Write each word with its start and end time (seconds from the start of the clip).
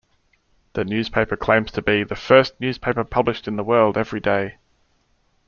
The 0.73 0.83
newspaper 0.83 1.37
claims 1.37 1.71
to 1.73 1.81
be 1.83 2.03
"The 2.03 2.15
First 2.15 2.59
Newspaper 2.59 3.03
Published 3.03 3.47
In 3.47 3.55
The 3.55 3.63
World 3.63 3.99
Every 3.99 4.19
Day". 4.19 4.55